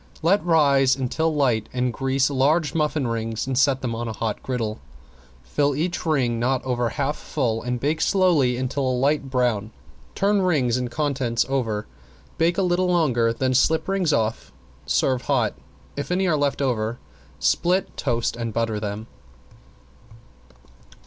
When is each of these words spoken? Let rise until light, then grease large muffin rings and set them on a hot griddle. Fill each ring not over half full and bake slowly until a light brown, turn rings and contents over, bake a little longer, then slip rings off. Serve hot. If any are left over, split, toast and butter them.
Let 0.23 0.43
rise 0.43 0.95
until 0.95 1.31
light, 1.31 1.69
then 1.73 1.91
grease 1.91 2.31
large 2.31 2.73
muffin 2.73 3.05
rings 3.07 3.45
and 3.45 3.55
set 3.55 3.81
them 3.83 3.93
on 3.93 4.07
a 4.07 4.13
hot 4.13 4.41
griddle. 4.41 4.79
Fill 5.43 5.75
each 5.75 6.07
ring 6.07 6.39
not 6.39 6.65
over 6.65 6.89
half 6.89 7.15
full 7.15 7.61
and 7.61 7.79
bake 7.79 8.01
slowly 8.01 8.57
until 8.57 8.81
a 8.89 8.97
light 8.99 9.29
brown, 9.29 9.69
turn 10.15 10.41
rings 10.41 10.75
and 10.75 10.89
contents 10.89 11.45
over, 11.47 11.85
bake 12.39 12.57
a 12.57 12.63
little 12.63 12.87
longer, 12.87 13.31
then 13.31 13.53
slip 13.53 13.87
rings 13.87 14.11
off. 14.11 14.51
Serve 14.87 15.21
hot. 15.25 15.53
If 15.95 16.09
any 16.11 16.25
are 16.27 16.35
left 16.35 16.63
over, 16.63 16.97
split, 17.37 17.95
toast 17.95 18.35
and 18.35 18.51
butter 18.51 18.79
them. 18.79 19.05